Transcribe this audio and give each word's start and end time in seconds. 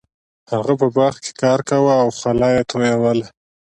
هغه 0.51 0.73
په 0.81 0.87
باغ 0.95 1.13
کې 1.23 1.31
کار 1.41 1.59
کاوه 1.69 1.93
او 2.03 2.09
خوله 2.17 2.47
یې 2.55 2.61
تویوله. 2.69 3.27